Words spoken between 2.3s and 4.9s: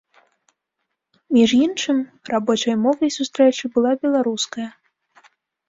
рабочай мовай сустрэчы была беларуская.